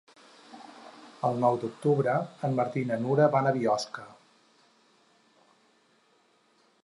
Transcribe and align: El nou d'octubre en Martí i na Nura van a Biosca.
El 1.27 1.35
nou 1.43 1.57
d'octubre 1.63 2.15
en 2.47 2.55
Martí 2.61 2.83
i 2.85 2.89
na 2.93 2.97
Nura 3.03 3.29
van 3.35 3.49
a 3.49 3.53
Biosca. 3.57 4.05